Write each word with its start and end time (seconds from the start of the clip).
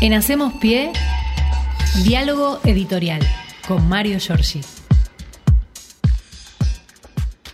En 0.00 0.12
Hacemos 0.12 0.52
Pie, 0.54 0.92
diálogo 2.04 2.60
editorial 2.62 3.20
con 3.66 3.88
Mario 3.88 4.20
Giorgi. 4.20 4.60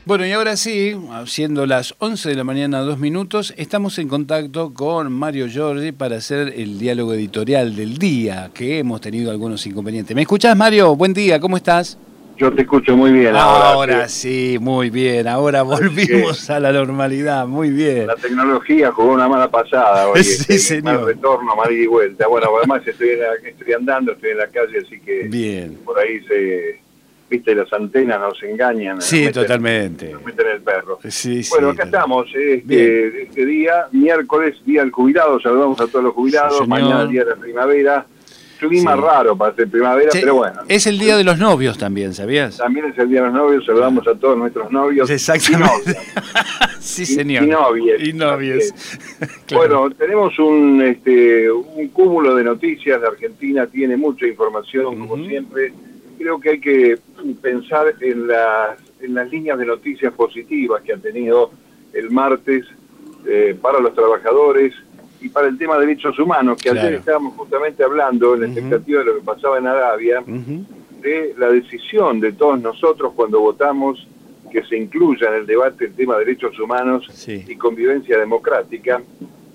Bueno, 0.04 0.26
y 0.26 0.32
ahora 0.32 0.54
sí, 0.58 0.94
siendo 1.24 1.64
las 1.64 1.94
11 2.00 2.28
de 2.28 2.34
la 2.34 2.44
mañana, 2.44 2.80
dos 2.80 2.98
minutos, 2.98 3.54
estamos 3.56 3.98
en 3.98 4.08
contacto 4.08 4.74
con 4.74 5.10
Mario 5.10 5.48
Giorgi 5.48 5.92
para 5.92 6.16
hacer 6.16 6.52
el 6.54 6.78
diálogo 6.78 7.14
editorial 7.14 7.74
del 7.76 7.96
día, 7.96 8.50
que 8.52 8.78
hemos 8.80 9.00
tenido 9.00 9.30
algunos 9.30 9.66
inconvenientes. 9.66 10.14
¿Me 10.14 10.20
escuchás, 10.20 10.54
Mario? 10.54 10.94
Buen 10.96 11.14
día, 11.14 11.40
¿cómo 11.40 11.56
estás? 11.56 11.96
Yo 12.36 12.52
te 12.52 12.62
escucho 12.62 12.96
muy 12.96 13.12
bien. 13.12 13.36
Ahora, 13.36 13.70
ahora 13.70 14.08
sí, 14.08 14.58
muy 14.60 14.90
bien. 14.90 15.28
Ahora 15.28 15.62
volvimos 15.62 16.50
a 16.50 16.58
la 16.58 16.72
normalidad, 16.72 17.46
muy 17.46 17.70
bien. 17.70 18.08
La 18.08 18.16
tecnología 18.16 18.90
jugó 18.90 19.12
una 19.12 19.28
mala 19.28 19.48
pasada 19.50 20.08
hoy. 20.08 20.22
sí, 20.24 20.32
este, 20.40 20.58
señor. 20.58 20.82
Mal 20.96 21.06
retorno, 21.06 21.54
mal 21.54 21.70
y 21.72 21.86
vuelta. 21.86 22.26
Bueno, 22.26 22.48
además 22.58 22.82
estoy, 22.86 23.10
en 23.10 23.20
la- 23.20 23.48
estoy 23.48 23.72
andando, 23.72 24.12
estoy 24.12 24.30
en 24.30 24.38
la 24.38 24.48
calle, 24.48 24.78
así 24.84 24.98
que 25.00 25.28
Bien. 25.28 25.78
por 25.84 25.98
ahí 25.98 26.20
se... 26.26 26.82
Viste, 27.30 27.54
las 27.54 27.72
antenas 27.72 28.20
nos 28.20 28.40
engañan. 28.42 28.96
nos 28.96 29.04
Sí, 29.06 29.24
meten- 29.24 29.32
totalmente. 29.32 30.12
Nos 30.12 30.24
meten 30.24 30.46
el 30.48 30.60
perro. 30.60 30.98
Sí, 31.08 31.42
sí. 31.42 31.50
Bueno, 31.50 31.70
acá 31.70 31.84
estamos, 31.84 32.26
este, 32.34 33.22
este 33.22 33.46
día, 33.46 33.86
miércoles, 33.92 34.56
día 34.66 34.82
del 34.82 34.90
jubilado, 34.90 35.40
saludamos 35.40 35.80
a 35.80 35.86
todos 35.86 36.04
los 36.04 36.14
jubilados, 36.14 36.58
Sí, 36.58 36.66
mañana 36.66 37.06
día 37.06 37.24
de 37.24 37.30
la 37.30 37.36
primavera, 37.36 38.06
clima 38.68 38.94
Sí. 38.94 39.00
raro 39.00 39.36
para 39.36 39.54
ser 39.54 39.68
primavera, 39.68 40.10
Sí, 40.10 40.18
pero 40.20 40.34
bueno. 40.36 40.60
Es 40.68 40.86
el 40.86 40.98
día 40.98 41.16
de 41.16 41.24
los 41.24 41.38
novios 41.38 41.78
también, 41.78 42.14
¿sabías? 42.14 42.56
También 42.58 42.86
es 42.86 42.98
el 42.98 43.08
día 43.08 43.20
de 43.20 43.26
los 43.26 43.34
novios, 43.36 43.64
saludamos 43.64 44.06
a 44.06 44.14
todos 44.14 44.36
nuestros 44.38 44.70
novios. 44.70 45.08
Exactamente. 45.10 45.90
y 45.90 45.94
novias. 45.94 46.04
sí, 46.80 47.02
Y- 47.02 47.06
señor. 47.06 47.44
y. 47.98 48.08
Y 48.08 48.12
novies. 48.12 48.74
Claro. 49.46 49.80
Bueno, 49.82 49.96
tenemos 49.96 50.38
un, 50.38 50.82
este, 50.82 51.50
un 51.50 51.88
cúmulo 51.88 52.34
de 52.34 52.44
noticias. 52.44 53.00
La 53.00 53.08
Argentina 53.08 53.66
tiene 53.66 53.96
mucha 53.96 54.26
información, 54.26 54.98
como 54.98 55.16
siempre. 55.26 55.72
Creo 56.18 56.40
que 56.40 56.50
hay 56.50 56.60
que 56.60 56.98
pensar 57.42 57.94
en 58.00 58.26
las, 58.26 58.78
en 59.00 59.14
las 59.14 59.30
líneas 59.30 59.58
de 59.58 59.66
noticias 59.66 60.12
positivas 60.14 60.82
que 60.82 60.94
ha 60.94 60.96
tenido 60.96 61.50
el 61.92 62.10
martes 62.10 62.64
eh, 63.26 63.56
para 63.60 63.80
los 63.80 63.94
trabajadores 63.94 64.72
y 65.24 65.30
para 65.30 65.48
el 65.48 65.56
tema 65.56 65.78
de 65.78 65.86
derechos 65.86 66.18
humanos, 66.18 66.60
que 66.62 66.68
Claro. 66.70 66.86
ayer 66.86 66.98
estábamos 67.00 67.34
justamente 67.34 67.82
hablando 67.82 68.34
en 68.34 68.40
la 68.42 68.46
expectativa 68.48 68.98
de 69.00 69.06
lo 69.06 69.14
que 69.16 69.22
pasaba 69.22 69.56
en 69.58 69.66
Arabia 69.66 70.22
de 71.00 71.34
la 71.38 71.48
decisión 71.50 72.20
de 72.20 72.32
todos 72.32 72.60
nosotros 72.60 73.12
cuando 73.16 73.40
votamos 73.40 74.06
que 74.52 74.62
se 74.64 74.76
incluya 74.76 75.28
en 75.28 75.34
el 75.36 75.46
debate 75.46 75.86
el 75.86 75.94
tema 75.94 76.16
de 76.18 76.26
derechos 76.26 76.58
humanos 76.60 77.06
Sí. 77.12 77.42
y 77.48 77.56
convivencia 77.56 78.18
democrática, 78.18 79.02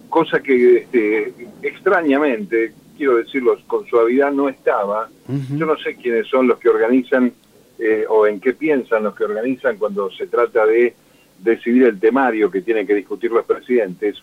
cosa 0.10 0.42
que 0.42 0.78
este, 0.80 1.34
extrañamente, 1.62 2.74
quiero 2.98 3.18
decirlo 3.18 3.58
con 3.68 3.86
suavidad, 3.88 4.32
no 4.32 4.50
estaba. 4.50 5.08
Yo 5.56 5.66
no 5.68 5.78
sé 5.78 5.96
quiénes 5.96 6.28
son 6.28 6.48
los 6.48 6.58
que 6.60 6.70
organizan 6.70 7.32
eh, 7.78 8.06
o 8.10 8.28
en 8.28 8.40
qué 8.42 8.54
piensan 8.54 9.04
los 9.04 9.16
que 9.16 9.24
organizan 9.24 9.78
cuando 9.78 10.10
se 10.12 10.28
trata 10.28 10.66
de 10.66 10.94
decidir 11.42 11.84
el 11.84 12.00
temario 12.00 12.52
que 12.52 12.62
tienen 12.62 12.86
que 12.86 12.94
discutir 12.96 13.32
los 13.32 13.46
presidentes, 13.46 14.22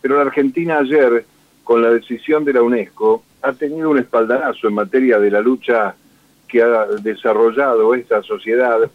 pero 0.00 0.16
la 0.16 0.22
Argentina 0.22 0.78
ayer, 0.78 1.24
con 1.64 1.82
la 1.82 1.90
decisión 1.90 2.44
de 2.44 2.52
la 2.52 2.62
UNESCO, 2.62 3.22
ha 3.42 3.52
tenido 3.52 3.90
un 3.90 3.98
espaldarazo 3.98 4.68
en 4.68 4.74
materia 4.74 5.18
de 5.18 5.30
la 5.30 5.40
lucha 5.40 5.94
que 6.46 6.62
ha 6.62 6.86
desarrollado 7.02 7.94
esta 7.94 8.22
sociedad 8.22 8.90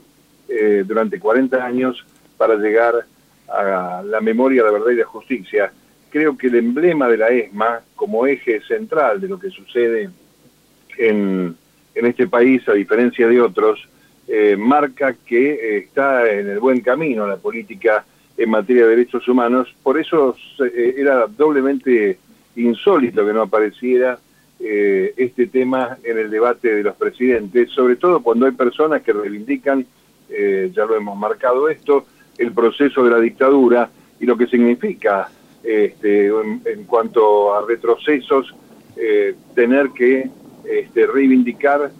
eh, 0.50 0.84
durante 0.86 1.20
40 1.20 1.64
años 1.64 2.04
para 2.38 2.56
llegar 2.56 3.06
a 3.48 4.04
la 4.06 4.22
memoria, 4.22 4.64
la 4.64 4.72
verdad 4.72 4.90
y 4.92 4.96
la 4.96 5.06
justicia. 5.06 5.72
Creo 6.09 6.38
que 6.38 6.48
el 6.48 6.56
emblema 6.56 7.08
de 7.08 7.18
la 7.18 7.30
ESMA, 7.30 7.81
como 7.96 8.26
eje 8.26 8.62
central 8.62 9.22
de 9.22 9.28
lo 9.28 9.40
que 9.40 9.50
sucede 9.50 10.09
en, 10.98 11.56
en 11.96 12.06
este 12.06 12.28
país, 12.28 12.68
a 12.68 12.74
diferencia 12.74 13.28
de 13.28 13.42
otros, 13.42 13.88
eh, 14.28 14.56
marca 14.58 15.16
que 15.25 15.53
eh, 15.53 15.78
está 15.78 16.30
en 16.31 16.50
el 16.50 16.59
buen 16.59 16.81
camino 16.81 17.28
la 17.28 17.38
política 17.38 18.06
en 18.44 18.50
materia 18.50 18.84
de 18.84 18.90
derechos 18.90 19.28
humanos. 19.28 19.74
Por 19.81 20.00
eso 20.00 20.36
eh, 20.59 20.96
era 20.98 21.28
doblemente 21.28 22.18
insólito 22.56 23.26
que 23.26 23.34
no 23.34 23.44
apareciera 23.44 24.20
eh, 24.59 25.14
este 25.18 25.48
tema 25.48 25.98
en 26.04 26.18
el 26.18 26.30
debate 26.30 26.76
de 26.76 26.84
los 26.84 26.96
presidentes, 26.96 27.70
sobre 27.72 27.96
todo 27.96 28.22
cuando 28.22 28.46
hay 28.46 28.52
personas 28.52 29.02
que 29.02 29.14
reivindican, 29.14 29.86
eh, 30.30 30.72
ya 30.74 30.86
lo 30.86 30.96
hemos 30.96 31.18
marcado 31.18 31.70
esto, 31.70 32.06
el 32.38 32.52
proceso 32.52 33.03
de 33.03 33.12
la 33.12 33.20
dictadura 33.20 33.90
y 34.20 34.26
lo 34.26 34.38
que 34.38 34.48
significa 34.48 35.30
este, 35.64 36.28
en, 36.28 36.62
en 36.66 36.84
cuanto 36.86 37.56
a 37.56 37.66
retrocesos, 37.66 38.53
eh, 38.96 39.36
tener 39.56 39.90
que 39.90 40.30
este, 40.66 41.08
reivindicar 41.08 41.92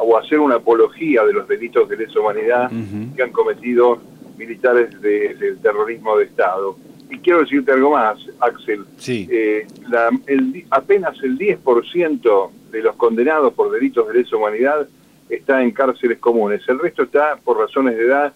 o 0.00 0.16
hacer 0.16 0.38
una 0.38 0.56
apología 0.56 1.24
de 1.24 1.32
los 1.32 1.48
delitos 1.48 1.88
de 1.88 1.96
lesa 1.96 2.20
humanidad 2.20 2.70
que 3.14 3.22
han 3.22 3.32
cometido 3.32 4.00
militares 4.36 5.00
de- 5.00 5.34
del 5.34 5.58
terrorismo 5.58 6.16
de 6.18 6.24
Estado. 6.24 6.76
Y 7.10 7.18
quiero 7.18 7.40
decirte 7.40 7.72
algo 7.72 7.92
más, 7.92 8.18
Axel. 8.40 8.84
Sí. 8.98 9.28
Eh, 9.30 9.66
la- 9.88 10.10
el 10.26 10.64
apenas 10.70 11.16
el 11.22 11.38
10% 11.38 12.50
de 12.70 12.82
los 12.82 12.96
condenados 12.96 13.54
por 13.54 13.70
delitos 13.70 14.08
de 14.08 14.14
lesa 14.22 14.36
humanidad 14.36 14.88
está 15.30 15.62
en 15.62 15.70
cárceles 15.70 16.18
comunes. 16.18 16.62
El 16.68 16.78
resto 16.78 17.04
está, 17.04 17.36
por 17.42 17.58
razones 17.58 17.96
de 17.96 18.04
edad, 18.06 18.32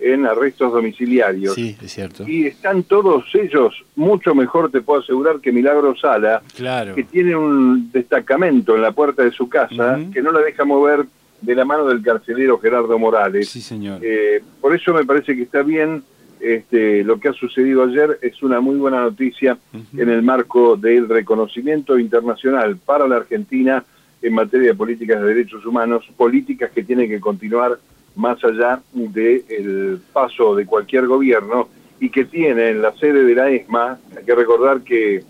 en 0.00 0.26
arrestos 0.26 0.72
domiciliarios. 0.72 1.54
Sí, 1.54 1.76
es 1.80 1.92
cierto. 1.92 2.24
Y 2.28 2.46
están 2.46 2.82
todos 2.82 3.24
ellos 3.34 3.74
mucho 3.94 4.34
mejor, 4.34 4.70
te 4.70 4.80
puedo 4.80 5.00
asegurar, 5.00 5.38
que 5.40 5.52
Milagro 5.52 5.94
Sala, 5.96 6.42
Claro. 6.56 6.94
que 6.96 7.04
tiene 7.04 7.36
un 7.36 7.90
destacamento 7.92 8.74
en 8.74 8.82
la 8.82 8.92
puerta 8.92 9.22
de 9.22 9.30
su 9.30 9.48
casa 9.48 10.00
que 10.12 10.20
no 10.20 10.32
la 10.32 10.40
deja 10.40 10.64
mover 10.64 11.04
de 11.44 11.54
la 11.54 11.64
mano 11.64 11.86
del 11.86 12.02
carcelero 12.02 12.58
Gerardo 12.58 12.98
Morales. 12.98 13.48
Sí, 13.48 13.60
señor. 13.60 14.00
Eh, 14.02 14.42
por 14.60 14.74
eso 14.74 14.92
me 14.92 15.04
parece 15.04 15.36
que 15.36 15.42
está 15.42 15.62
bien 15.62 16.02
este, 16.40 17.02
lo 17.04 17.18
que 17.18 17.28
ha 17.28 17.32
sucedido 17.32 17.84
ayer, 17.84 18.18
es 18.20 18.42
una 18.42 18.60
muy 18.60 18.76
buena 18.76 19.00
noticia 19.00 19.56
en 19.96 20.08
el 20.10 20.22
marco 20.22 20.76
del 20.76 21.08
reconocimiento 21.08 21.98
internacional 21.98 22.76
para 22.76 23.08
la 23.08 23.16
Argentina 23.16 23.82
en 24.20 24.34
materia 24.34 24.68
de 24.68 24.74
políticas 24.74 25.22
de 25.22 25.28
derechos 25.28 25.64
humanos, 25.64 26.04
políticas 26.16 26.70
que 26.70 26.82
tienen 26.82 27.08
que 27.08 27.20
continuar 27.20 27.78
más 28.16 28.42
allá 28.44 28.80
del 28.92 30.00
paso 30.12 30.54
de 30.54 30.66
cualquier 30.66 31.06
gobierno 31.06 31.68
y 31.98 32.10
que 32.10 32.24
tiene 32.24 32.70
en 32.70 32.82
la 32.82 32.92
sede 32.92 33.24
de 33.24 33.34
la 33.34 33.50
ESMA, 33.50 33.98
hay 34.16 34.24
que 34.24 34.34
recordar 34.34 34.82
que 34.82 35.24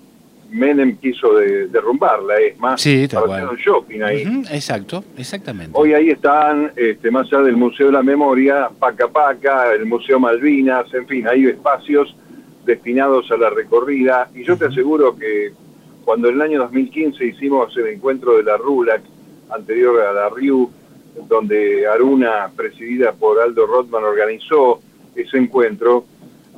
Menem 0.50 0.96
quiso 0.96 1.34
de- 1.34 1.66
derrumbar 1.68 2.22
la 2.22 2.38
ESMA 2.38 2.78
Sí, 2.78 3.06
un 3.50 3.56
shopping 3.56 4.00
ahí. 4.02 4.22
Exacto, 4.52 5.02
exactamente. 5.16 5.72
Hoy 5.74 5.92
ahí 5.94 6.10
están, 6.10 6.72
este, 6.76 7.10
más 7.10 7.26
allá 7.32 7.42
del 7.42 7.56
Museo 7.56 7.86
de 7.86 7.92
la 7.92 8.02
Memoria, 8.02 8.68
Paca 8.78 9.08
Paca, 9.08 9.72
el 9.72 9.86
Museo 9.86 10.20
Malvinas, 10.20 10.92
en 10.94 11.06
fin, 11.06 11.26
hay 11.26 11.46
espacios 11.46 12.14
destinados 12.64 13.30
a 13.30 13.36
la 13.36 13.50
recorrida. 13.50 14.30
Y 14.34 14.44
yo 14.44 14.56
te 14.56 14.66
aseguro 14.66 15.16
que 15.16 15.52
cuando 16.04 16.28
en 16.28 16.36
el 16.36 16.42
año 16.42 16.58
2015 16.60 17.24
hicimos 17.24 17.76
el 17.76 17.88
encuentro 17.88 18.36
de 18.36 18.42
la 18.44 18.56
RULAC, 18.56 19.02
anterior 19.50 20.00
a 20.00 20.12
la 20.12 20.28
RIU, 20.30 20.70
donde 21.28 21.86
Aruna, 21.86 22.50
presidida 22.56 23.12
por 23.12 23.40
Aldo 23.40 23.66
Rothman, 23.66 24.02
organizó 24.04 24.80
ese 25.14 25.36
encuentro, 25.38 26.04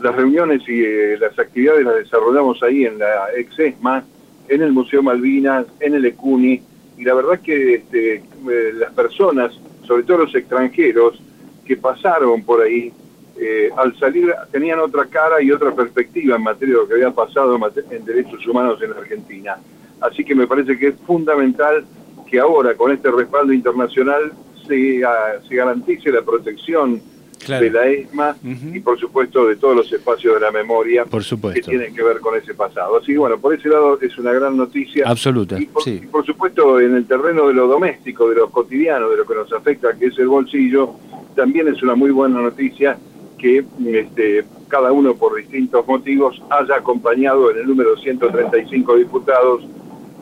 las 0.00 0.14
reuniones 0.14 0.62
y 0.68 0.84
eh, 0.84 1.16
las 1.18 1.38
actividades 1.38 1.84
las 1.84 1.96
desarrollamos 1.96 2.62
ahí 2.62 2.84
en 2.84 2.98
la 2.98 3.28
ex-ESMA, 3.36 4.04
en 4.48 4.62
el 4.62 4.72
Museo 4.72 5.02
Malvinas, 5.02 5.66
en 5.80 5.94
el 5.94 6.04
ECUNI, 6.04 6.62
y 6.98 7.04
la 7.04 7.14
verdad 7.14 7.40
que 7.40 7.74
este, 7.76 8.14
eh, 8.16 8.72
las 8.74 8.92
personas, 8.92 9.52
sobre 9.86 10.04
todo 10.04 10.18
los 10.18 10.34
extranjeros, 10.34 11.20
que 11.64 11.76
pasaron 11.76 12.42
por 12.42 12.62
ahí, 12.62 12.92
eh, 13.38 13.70
al 13.76 13.98
salir 13.98 14.32
tenían 14.50 14.78
otra 14.78 15.04
cara 15.06 15.42
y 15.42 15.50
otra 15.50 15.74
perspectiva 15.74 16.36
en 16.36 16.42
materia 16.42 16.74
de 16.74 16.80
lo 16.80 16.88
que 16.88 16.94
había 16.94 17.10
pasado 17.10 17.58
en, 17.90 18.04
derechos 18.04 18.46
humanos 18.46 18.80
en 18.82 18.90
la 18.90 18.96
Argentina. 18.96 19.56
Así 20.00 20.24
que 20.24 20.34
me 20.34 20.46
parece 20.46 20.78
que 20.78 20.88
es 20.88 20.94
fundamental 21.06 21.84
que 22.30 22.38
ahora, 22.38 22.74
con 22.74 22.92
este 22.92 23.10
respaldo 23.10 23.52
internacional, 23.52 24.32
se, 24.66 25.02
se 25.48 25.54
garantice 25.54 26.10
la 26.10 26.22
protección 26.22 27.00
Claro. 27.44 27.64
de 27.64 27.70
la 27.70 27.86
ESMA 27.86 28.36
y, 28.72 28.80
por 28.80 28.98
supuesto, 28.98 29.46
de 29.46 29.56
todos 29.56 29.76
los 29.76 29.92
espacios 29.92 30.34
de 30.34 30.40
la 30.40 30.50
memoria 30.50 31.04
Por 31.04 31.22
que 31.22 31.60
tienen 31.60 31.94
que 31.94 32.02
ver 32.02 32.18
con 32.20 32.36
ese 32.36 32.54
pasado. 32.54 32.96
Así 32.96 33.12
que, 33.12 33.18
bueno, 33.18 33.38
por 33.38 33.54
ese 33.54 33.68
lado 33.68 33.98
es 34.00 34.18
una 34.18 34.32
gran 34.32 34.56
noticia. 34.56 35.08
Absoluta, 35.08 35.60
Y 35.60 35.66
por, 35.66 35.82
sí. 35.82 36.00
y 36.02 36.06
por 36.06 36.24
supuesto, 36.26 36.80
en 36.80 36.96
el 36.96 37.06
terreno 37.06 37.46
de 37.46 37.54
lo 37.54 37.68
doméstico, 37.68 38.28
de 38.28 38.36
lo 38.36 38.50
cotidiano, 38.50 39.08
de 39.10 39.18
lo 39.18 39.26
que 39.26 39.34
nos 39.34 39.52
afecta, 39.52 39.96
que 39.96 40.06
es 40.06 40.18
el 40.18 40.28
bolsillo, 40.28 40.94
también 41.36 41.68
es 41.68 41.82
una 41.82 41.94
muy 41.94 42.10
buena 42.10 42.40
noticia 42.40 42.98
que 43.38 43.64
este, 43.86 44.44
cada 44.68 44.92
uno 44.92 45.14
por 45.14 45.36
distintos 45.36 45.86
motivos 45.86 46.42
haya 46.50 46.76
acompañado 46.76 47.50
en 47.50 47.58
el 47.58 47.66
número 47.66 47.96
135 47.96 48.96
diputados 48.96 49.62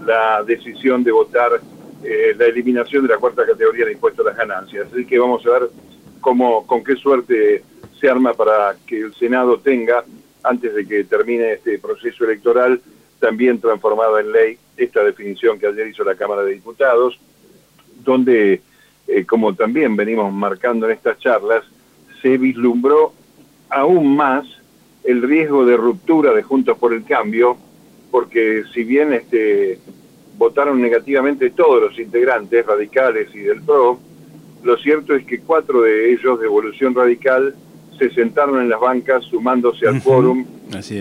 la 0.05 0.43
decisión 0.43 1.03
de 1.05 1.13
votar 1.13 1.61
eh, 2.03 2.35
la 2.37 2.47
eliminación 2.47 3.07
de 3.07 3.15
la 3.15 3.19
cuarta 3.19 3.47
categoría 3.47 3.87
de 3.87 3.93
impuesto 3.93 4.23
a 4.23 4.27
las 4.27 4.37
ganancias. 4.37 4.89
Así 4.93 5.07
que 5.07 5.19
vamos 5.19 5.45
a 5.47 5.51
ver 5.51 5.71
cómo, 6.25 6.67
con 6.67 6.83
qué 6.83 6.97
suerte 6.97 7.63
se 8.01 8.09
arma 8.09 8.33
para 8.33 8.75
que 8.87 8.99
el 8.99 9.15
Senado 9.15 9.59
tenga, 9.59 10.03
antes 10.43 10.75
de 10.75 10.87
que 10.87 11.05
termine 11.05 11.53
este 11.53 11.79
proceso 11.79 12.25
electoral, 12.25 12.81
también 13.21 13.61
transformado 13.61 14.19
en 14.19 14.33
ley 14.33 14.59
esta 14.79 15.05
definición 15.05 15.59
que 15.59 15.67
ayer 15.67 15.87
hizo 15.87 16.03
la 16.03 16.15
Cámara 16.15 16.43
de 16.43 16.55
Diputados, 16.55 17.21
donde, 18.03 18.63
eh, 19.07 19.27
como 19.27 19.55
también 19.55 19.97
venimos 19.97 20.33
marcando 20.33 20.87
en 20.87 20.93
estas 20.93 21.19
charlas, 21.19 21.63
se 22.23 22.39
vislumbró 22.39 23.13
aún 23.69 24.17
más 24.17 24.47
el 25.05 25.21
riesgo 25.21 25.67
de 25.67 25.77
ruptura 25.77 26.33
de 26.33 26.43
Juntos 26.43 26.79
por 26.79 26.95
el 26.95 27.05
Cambio, 27.05 27.59
porque 28.11 28.65
si 28.73 28.83
bien 28.83 29.13
este, 29.13 29.79
votaron 30.39 30.81
negativamente 30.81 31.51
todos 31.51 31.83
los 31.83 31.99
integrantes 31.99 32.65
radicales 32.65 33.29
y 33.35 33.41
del 33.41 33.61
PRO, 33.61 34.01
lo 34.65 34.77
cierto 34.79 35.15
es 35.15 35.25
que 35.27 35.41
cuatro 35.41 35.83
de 35.83 36.13
ellos 36.13 36.41
de 36.41 36.47
Evolución 36.47 36.95
Radical 36.95 37.55
se 37.99 38.11
sentaron 38.11 38.61
en 38.61 38.69
las 38.69 38.81
bancas 38.81 39.25
sumándose 39.25 39.87
al 39.87 40.03
quórum. 40.03 40.45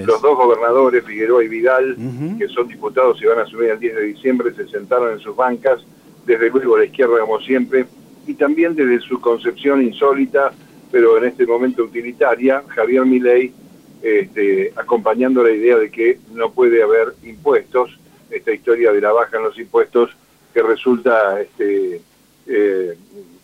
Los 0.06 0.22
dos 0.22 0.38
gobernadores, 0.38 1.04
Figueroa 1.04 1.44
y 1.44 1.48
Vidal, 1.48 1.98
que 2.38 2.48
son 2.50 2.68
diputados 2.68 3.20
y 3.22 3.26
van 3.26 3.40
a 3.40 3.46
subir 3.46 3.72
el 3.72 3.80
10 3.80 3.96
de 3.96 4.04
diciembre, 4.04 4.54
se 4.54 4.68
sentaron 4.68 5.14
en 5.14 5.20
sus 5.20 5.36
bancas, 5.36 5.82
desde 6.26 6.50
luego 6.50 6.78
la 6.78 6.86
izquierda 6.86 7.20
como 7.22 7.40
siempre, 7.40 7.86
y 8.28 8.34
también 8.36 8.76
desde 8.76 9.00
su 9.00 9.20
concepción 9.20 9.82
insólita, 9.82 10.52
pero 10.92 11.18
en 11.18 11.26
este 11.26 11.46
momento 11.46 11.84
utilitaria, 11.84 12.64
Javier 12.68 13.06
Milei, 13.06 13.52
este, 14.02 14.74
acompañando 14.76 15.42
la 15.42 15.52
idea 15.52 15.78
de 15.78 15.90
que 15.90 16.20
no 16.34 16.52
puede 16.52 16.84
haber 16.84 17.14
impuestos, 17.24 17.98
esta 18.30 18.52
historia 18.52 18.92
de 18.92 19.02
la 19.02 19.12
baja 19.12 19.38
en 19.38 19.44
los 19.44 19.58
impuestos 19.58 20.12
que 20.54 20.62
resulta 20.62 21.42
este, 21.42 22.02
eh, 22.48 22.96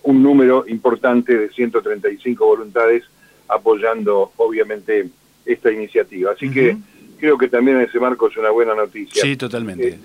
un 0.03 0.23
número 0.23 0.65
importante 0.67 1.37
de 1.37 1.49
135 1.49 2.45
voluntades 2.45 3.03
apoyando 3.47 4.31
obviamente 4.37 5.09
esta 5.45 5.71
iniciativa. 5.71 6.31
Así 6.31 6.49
que 6.49 6.77
creo 7.19 7.37
que 7.37 7.47
también 7.47 7.77
en 7.77 7.83
ese 7.83 7.99
marco 7.99 8.27
es 8.27 8.37
una 8.37 8.49
buena 8.49 8.75
noticia. 8.75 9.21
Sí, 9.21 9.35
totalmente. 9.35 9.99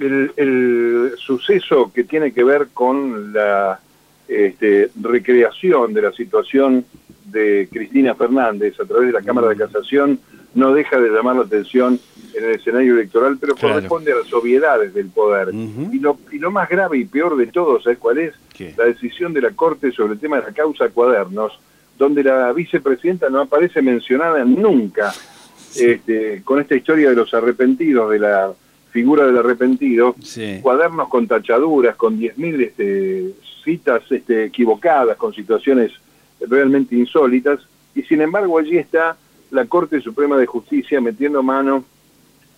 Eh, 0.00 0.30
el, 0.36 1.12
suceso 1.18 1.92
que 1.92 2.04
tiene 2.04 2.32
que 2.32 2.42
ver 2.44 2.68
con 2.72 3.32
la 3.32 3.80
este, 4.28 4.90
recreación 5.00 5.92
de 5.92 6.02
la 6.02 6.12
situación 6.12 6.84
de 7.26 7.68
Cristina 7.70 8.14
Fernández 8.14 8.78
a 8.80 8.84
través 8.84 9.08
de 9.08 9.12
la 9.12 9.22
Cámara 9.22 9.48
de 9.48 9.56
Casación 9.56 10.18
no 10.54 10.72
deja 10.74 11.00
de 11.00 11.10
llamar 11.10 11.36
la 11.36 11.42
atención 11.42 12.00
en 12.34 12.44
el 12.44 12.50
escenario 12.52 12.94
electoral, 12.94 13.38
pero 13.40 13.56
corresponde 13.56 14.12
a 14.12 14.16
las 14.16 14.32
obviedades 14.32 14.94
del 14.94 15.08
poder. 15.08 15.54
y, 15.54 15.98
lo, 15.98 16.18
y 16.30 16.38
lo 16.38 16.50
más 16.50 16.68
grave 16.68 16.98
y 16.98 17.04
peor 17.04 17.36
de 17.36 17.46
todo, 17.46 17.80
¿sabes 17.80 17.98
cuál 17.98 18.18
es? 18.18 18.34
La 18.76 18.84
decisión 18.84 19.32
de 19.32 19.40
la 19.40 19.50
Corte 19.50 19.90
sobre 19.90 20.14
el 20.14 20.20
tema 20.20 20.36
de 20.36 20.46
la 20.46 20.52
causa 20.52 20.90
cuadernos, 20.90 21.58
donde 21.98 22.22
la 22.22 22.52
vicepresidenta 22.52 23.30
no 23.30 23.40
aparece 23.40 23.80
mencionada 23.80 24.44
nunca 24.44 25.12
este, 25.76 26.42
con 26.44 26.60
esta 26.60 26.74
historia 26.74 27.10
de 27.10 27.16
los 27.16 27.32
arrepentidos, 27.32 28.10
de 28.10 28.18
la 28.18 28.52
figura 28.90 29.24
del 29.24 29.38
arrepentido, 29.38 30.14
cuadernos 30.62 31.08
con 31.08 31.26
tachaduras, 31.26 31.96
con 31.96 32.18
10.000 32.18 32.60
este, 32.60 33.34
citas 33.64 34.02
este, 34.10 34.44
equivocadas, 34.44 35.16
con 35.16 35.32
situaciones 35.32 35.92
realmente 36.40 36.96
insólitas, 36.96 37.60
y 37.94 38.02
sin 38.02 38.20
embargo 38.20 38.58
allí 38.58 38.78
está 38.78 39.16
la 39.50 39.66
Corte 39.66 40.00
Suprema 40.00 40.36
de 40.36 40.46
Justicia 40.46 41.00
metiendo 41.00 41.42
mano 41.42 41.84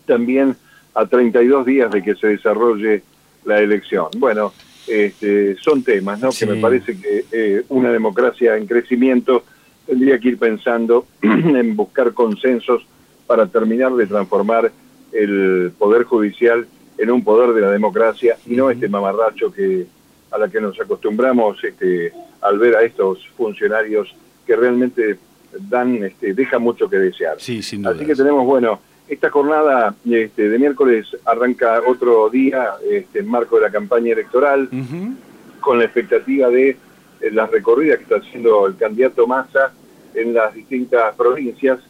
también 0.07 0.57
a 0.95 1.07
32 1.07 1.65
días 1.67 1.91
de 1.91 2.03
que 2.03 2.15
se 2.15 2.29
desarrolle 2.29 3.03
la 3.45 3.61
elección. 3.61 4.09
Bueno, 4.19 4.53
este, 4.87 5.57
son 5.57 5.83
temas 5.83 6.21
¿no? 6.21 6.31
que 6.31 6.47
me 6.47 6.57
parece 6.57 6.99
que 6.99 7.25
eh, 7.33 7.65
una 7.69 7.91
democracia 7.91 8.57
en 8.57 8.67
crecimiento 8.67 9.45
tendría 9.87 10.19
que 10.19 10.29
ir 10.29 10.39
pensando 10.39 11.07
en 11.23 11.77
buscar 11.77 12.13
consensos 12.13 12.85
para 13.27 13.47
terminar 13.47 13.93
de 13.95 14.07
transformar 14.07 14.73
el 15.13 15.73
poder 15.79 16.05
judicial 16.05 16.67
en 16.99 17.11
un 17.11 17.25
poder 17.25 17.55
de 17.55 17.61
la 17.61 17.71
democracia 17.71 18.37
y 18.47 18.55
no 18.55 18.71
este 18.71 18.89
mamarracho 18.89 19.53
que 19.53 19.87
a 20.31 20.39
la 20.39 20.49
que 20.49 20.61
nos 20.61 20.81
acostumbramos 20.81 21.63
este, 21.63 22.13
al 22.41 22.59
ver 22.59 22.77
a 22.77 22.83
estos 22.83 23.27
funcionarios 23.37 24.15
que 24.47 24.57
realmente 24.57 25.19
dan 25.59 26.03
este, 26.05 26.35
deja 26.35 26.59
mucho 26.59 26.89
que 26.89 26.97
desear. 26.99 27.37
Sí, 27.39 27.59
Así 27.59 28.07
que 28.07 28.15
tenemos, 28.15 28.45
bueno, 28.45 28.81
esta 29.09 29.31
jornada 29.31 29.95
este, 30.09 30.49
de 30.49 30.59
miércoles 30.59 31.07
arranca 31.25 31.83
otro 31.87 32.31
día 32.31 32.75
este, 32.89 33.21
en 33.21 33.29
marco 33.29 33.57
de 33.57 33.63
la 33.63 33.71
campaña 33.71 34.13
electoral, 34.13 34.69
con 35.61 35.79
la 35.79 35.85
expectativa 35.85 36.49
de 36.49 36.71
eh, 36.71 36.77
las 37.31 37.51
recorridas 37.51 37.99
que 37.99 38.05
está 38.05 38.17
haciendo 38.17 38.67
el 38.67 38.77
candidato 38.77 39.27
Massa 39.27 39.73
en 40.15 40.35
las 40.35 40.55
distintas 40.55 41.15
provincias. 41.15 41.81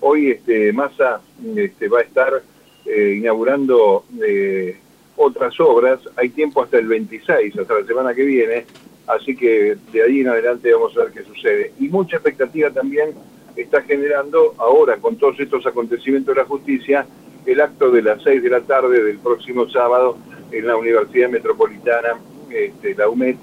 Hoy 0.00 0.32
este, 0.32 0.72
Massa 0.72 1.20
este, 1.54 1.88
va 1.88 2.00
a 2.00 2.02
estar 2.02 2.42
eh, 2.84 3.14
inaugurando 3.18 4.04
eh, 4.20 4.76
otras 5.16 5.58
obras, 5.60 6.00
hay 6.16 6.30
tiempo 6.30 6.62
hasta 6.62 6.78
el 6.78 6.88
26, 6.88 7.58
hasta 7.58 7.80
la 7.80 7.86
semana 7.86 8.14
que 8.14 8.24
viene, 8.24 8.64
así 9.06 9.36
que 9.36 9.76
de 9.92 10.02
ahí 10.02 10.20
en 10.20 10.28
adelante 10.28 10.72
vamos 10.72 10.96
a 10.96 11.04
ver 11.04 11.12
qué 11.12 11.22
sucede. 11.24 11.72
Y 11.78 11.88
mucha 11.88 12.16
expectativa 12.16 12.70
también 12.70 13.10
está 13.56 13.82
generando 13.82 14.54
ahora 14.58 14.96
con 14.96 15.16
todos 15.16 15.38
estos 15.38 15.66
acontecimientos 15.66 16.34
de 16.34 16.40
la 16.40 16.46
justicia 16.46 17.06
el 17.44 17.60
acto 17.60 17.90
de 17.90 18.02
las 18.02 18.22
6 18.22 18.42
de 18.42 18.50
la 18.50 18.60
tarde 18.60 19.02
del 19.02 19.18
próximo 19.18 19.68
sábado 19.68 20.16
en 20.52 20.66
la 20.66 20.76
Universidad 20.76 21.28
Metropolitana, 21.28 22.14
este, 22.50 22.94
la 22.94 23.08
UMED, 23.08 23.36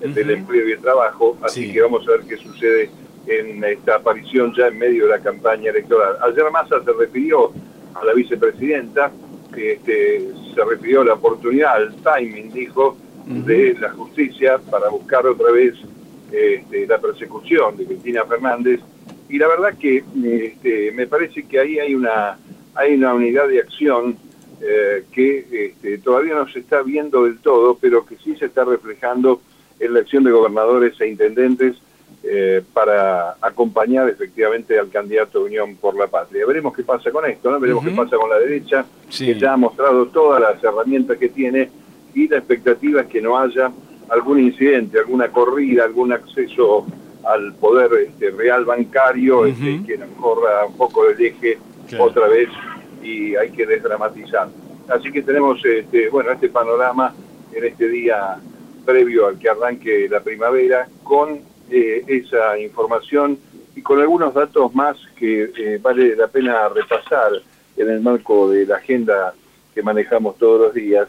del 0.00 0.30
Empleo 0.30 0.66
y 0.68 0.72
el 0.72 0.80
Trabajo, 0.80 1.36
así 1.42 1.72
que 1.72 1.82
vamos 1.82 2.06
a 2.08 2.12
ver 2.12 2.20
qué 2.22 2.36
sucede 2.36 2.90
en 3.26 3.62
esta 3.62 3.96
aparición 3.96 4.54
ya 4.56 4.68
en 4.68 4.78
medio 4.78 5.04
de 5.04 5.10
la 5.10 5.18
campaña 5.18 5.70
electoral. 5.70 6.16
Ayer 6.22 6.50
Massa 6.50 6.82
se 6.82 6.92
refirió 6.92 7.52
a 7.94 8.04
la 8.04 8.14
vicepresidenta, 8.14 9.12
este, 9.54 10.28
se 10.54 10.64
refirió 10.64 11.02
a 11.02 11.04
la 11.04 11.14
oportunidad, 11.14 11.74
al 11.74 11.94
timing, 11.96 12.50
dijo, 12.50 12.96
de 13.30 13.76
la 13.78 13.90
justicia 13.90 14.58
para 14.58 14.88
buscar 14.88 15.24
otra 15.26 15.52
vez 15.52 15.74
este, 16.32 16.86
la 16.86 16.98
persecución 16.98 17.76
de 17.76 17.86
Cristina 17.86 18.24
Fernández 18.24 18.80
y 19.28 19.38
la 19.38 19.46
verdad 19.46 19.78
que 19.78 20.02
este, 20.24 20.90
me 20.92 21.06
parece 21.06 21.44
que 21.44 21.60
ahí 21.60 21.78
hay 21.78 21.94
una, 21.94 22.36
hay 22.74 22.94
una 22.94 23.14
unidad 23.14 23.48
de 23.48 23.60
acción 23.60 24.16
eh, 24.60 25.04
que 25.12 25.46
este, 25.52 25.98
todavía 25.98 26.34
no 26.34 26.48
se 26.48 26.58
está 26.58 26.82
viendo 26.82 27.24
del 27.24 27.38
todo, 27.38 27.78
pero 27.80 28.04
que 28.04 28.16
sí 28.16 28.34
se 28.36 28.46
está 28.46 28.64
reflejando 28.64 29.40
en 29.78 29.94
la 29.94 30.00
acción 30.00 30.24
de 30.24 30.32
gobernadores 30.32 31.00
e 31.00 31.06
intendentes 31.06 31.76
eh, 32.24 32.62
para 32.72 33.36
acompañar 33.40 34.08
efectivamente 34.08 34.78
al 34.78 34.90
candidato 34.90 35.38
de 35.38 35.44
Unión 35.46 35.76
por 35.76 35.96
la 35.96 36.08
Patria. 36.08 36.44
Veremos 36.44 36.74
qué 36.74 36.82
pasa 36.82 37.10
con 37.12 37.24
esto, 37.24 37.50
¿no? 37.50 37.60
veremos 37.60 37.84
qué 37.84 37.92
pasa 37.92 38.16
con 38.16 38.28
la 38.28 38.38
derecha, 38.38 38.84
que 39.16 39.38
ya 39.38 39.52
ha 39.52 39.56
mostrado 39.56 40.06
todas 40.06 40.40
las 40.40 40.62
herramientas 40.62 41.16
que 41.16 41.28
tiene 41.28 41.70
y 42.14 42.28
la 42.28 42.38
expectativa 42.38 43.02
es 43.02 43.06
que 43.08 43.20
no 43.20 43.38
haya 43.38 43.70
algún 44.08 44.40
incidente, 44.40 44.98
alguna 44.98 45.28
corrida, 45.28 45.84
algún 45.84 46.12
acceso 46.12 46.86
al 47.24 47.54
poder 47.54 47.90
este, 48.08 48.30
real 48.30 48.64
bancario, 48.64 49.46
este, 49.46 49.82
que 49.86 49.98
nos 49.98 50.08
corra 50.20 50.66
un 50.66 50.76
poco 50.76 51.06
del 51.06 51.20
eje 51.20 51.58
otra 51.98 52.28
vez 52.28 52.48
y 53.02 53.36
hay 53.36 53.50
que 53.50 53.66
desdramatizar. 53.66 54.48
Así 54.88 55.12
que 55.12 55.22
tenemos 55.22 55.64
este, 55.64 56.08
bueno, 56.08 56.32
este 56.32 56.48
panorama 56.48 57.14
en 57.52 57.64
este 57.64 57.88
día 57.88 58.38
previo 58.84 59.28
al 59.28 59.38
que 59.38 59.48
arranque 59.48 60.08
la 60.08 60.20
primavera 60.20 60.88
con 61.04 61.40
eh, 61.70 62.02
esa 62.06 62.58
información 62.58 63.38
y 63.76 63.82
con 63.82 64.00
algunos 64.00 64.34
datos 64.34 64.74
más 64.74 64.96
que 65.16 65.50
eh, 65.56 65.78
vale 65.80 66.16
la 66.16 66.26
pena 66.26 66.68
repasar 66.68 67.32
en 67.76 67.90
el 67.90 68.00
marco 68.00 68.50
de 68.50 68.66
la 68.66 68.76
agenda 68.76 69.34
que 69.74 69.82
manejamos 69.82 70.36
todos 70.36 70.60
los 70.60 70.74
días, 70.74 71.08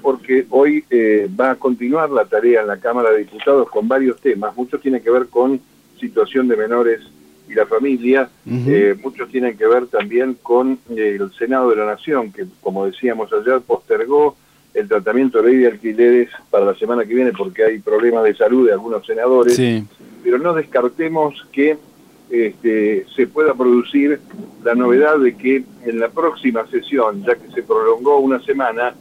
porque 0.00 0.46
hoy 0.50 0.84
eh, 0.90 1.28
va 1.38 1.52
a 1.52 1.54
continuar 1.56 2.10
la 2.10 2.24
tarea 2.24 2.60
en 2.60 2.66
la 2.66 2.78
Cámara 2.78 3.10
de 3.10 3.18
Diputados 3.18 3.68
con 3.70 3.88
varios 3.88 4.20
temas, 4.20 4.56
muchos 4.56 4.80
tienen 4.80 5.02
que 5.02 5.10
ver 5.10 5.28
con 5.28 5.60
situación 5.98 6.48
de 6.48 6.56
menores 6.56 7.00
y 7.48 7.54
la 7.54 7.66
familia, 7.66 8.28
eh, 8.46 8.94
muchos 9.02 9.28
tienen 9.30 9.56
que 9.56 9.66
ver 9.66 9.86
también 9.86 10.36
con 10.42 10.78
eh, 10.90 11.18
el 11.20 11.32
Senado 11.32 11.70
de 11.70 11.76
la 11.76 11.86
Nación, 11.86 12.32
que 12.32 12.44
como 12.60 12.86
decíamos 12.86 13.30
ayer, 13.32 13.60
postergó 13.60 14.36
el 14.74 14.88
tratamiento 14.88 15.40
de 15.40 15.50
ley 15.50 15.56
de 15.58 15.66
alquileres 15.68 16.30
para 16.50 16.64
la 16.64 16.74
semana 16.74 17.04
que 17.04 17.14
viene 17.14 17.32
porque 17.32 17.64
hay 17.64 17.78
problemas 17.78 18.24
de 18.24 18.34
salud 18.34 18.66
de 18.66 18.72
algunos 18.72 19.04
senadores, 19.06 19.60
pero 20.22 20.38
no 20.38 20.54
descartemos 20.54 21.46
que 21.52 21.76
este, 22.32 23.04
se 23.14 23.26
pueda 23.26 23.52
producir 23.52 24.18
la 24.64 24.74
novedad 24.74 25.18
de 25.18 25.36
que 25.36 25.64
en 25.84 26.00
la 26.00 26.08
próxima 26.08 26.66
sesión, 26.68 27.22
ya 27.24 27.34
que 27.34 27.52
se 27.52 27.62
prolongó 27.62 28.20
una 28.20 28.40
semana, 28.42 28.94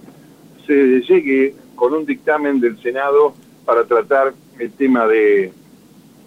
se 0.67 0.99
llegue 1.01 1.55
con 1.75 1.93
un 1.93 2.05
dictamen 2.05 2.59
del 2.59 2.77
Senado 2.81 3.33
para 3.65 3.85
tratar 3.85 4.33
el 4.59 4.71
tema 4.73 5.07
de, 5.07 5.53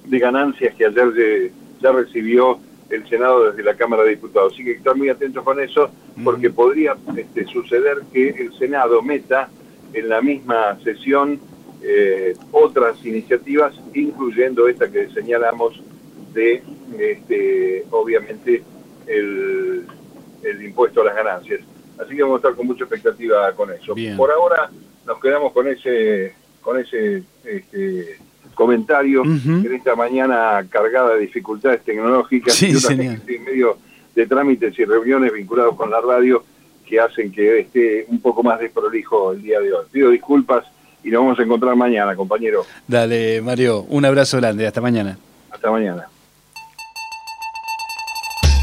ganancias 0.07 0.75
que 0.77 0.87
ayer 0.87 1.53
ya 1.83 1.93
recibió 1.93 2.59
el 2.89 3.07
Senado 3.07 3.51
desde 3.51 3.63
la 3.63 3.75
Cámara 3.75 4.05
de 4.05 4.11
Diputados. 4.11 4.55
Así 4.55 4.65
que 4.65 4.73
estar 4.73 4.97
muy 4.97 5.11
atentos 5.11 5.45
con 5.45 5.61
eso, 5.61 5.91
porque 6.25 6.49
podría 6.49 6.97
este, 7.17 7.45
suceder 7.45 7.99
que 8.15 8.31
el 8.31 8.53
Senado 8.59 9.03
meta 9.03 9.51
en 9.93 10.09
la 10.09 10.23
misma 10.23 10.79
sesión 10.83 11.39
eh, 11.83 12.35
otras 12.51 13.05
iniciativas, 13.05 13.75
incluyendo 13.93 14.69
esta 14.69 14.91
que 14.91 15.11
señalamos 15.11 15.83
de 16.33 16.63
este, 16.99 17.85
obviamente 17.91 18.63
el, 19.07 19.85
impuesto 20.65 21.03
a 21.03 21.05
las 21.05 21.15
ganancias. 21.15 21.61
Así 21.99 22.17
que 22.17 22.23
vamos 22.23 22.37
a 22.37 22.39
estar 22.39 22.55
con 22.55 22.67
mucha 22.67 22.85
expectativa 22.85 23.53
con 23.53 23.71
eso. 23.73 23.95
Por 24.17 24.31
ahora 24.31 24.71
nos 25.07 25.21
quedamos 25.21 25.53
con 25.53 25.69
ese, 25.69 26.35
con 26.61 26.79
ese 26.79 27.23
este, 27.45 28.19
comentario 28.55 29.23
en 29.25 29.75
esta 29.75 29.95
mañana 29.95 30.65
cargada 30.69 31.15
de 31.15 31.21
dificultades 31.21 31.83
tecnológicas 31.83 32.61
y 32.63 32.71
en 32.71 33.45
medio 33.45 33.79
de 34.15 34.27
trámites 34.27 34.79
y 34.79 34.85
reuniones 34.85 35.33
vinculados 35.33 35.77
con 35.77 35.91
la 35.91 36.01
radio 36.01 36.45
que 36.87 37.01
hacen 37.01 37.33
que 37.33 37.61
esté 37.61 38.07
un 38.09 38.21
poco 38.21 38.43
más 38.43 38.61
desprolijo 38.61 39.33
el 39.33 39.43
día 39.43 39.61
de 39.61 39.73
hoy. 39.73 39.85
Pido 39.91 40.11
disculpas 40.11 40.65
y 41.03 41.11
nos 41.11 41.23
vamos 41.23 41.39
a 41.39 41.43
encontrar 41.43 41.77
mañana, 41.77 42.15
compañero. 42.15 42.65
Dale, 42.87 43.41
Mario, 43.43 43.83
un 43.89 44.05
abrazo 44.05 44.39
grande, 44.39 44.67
hasta 44.67 44.81
mañana. 44.81 45.19
Hasta 45.51 45.71
mañana. 45.71 46.09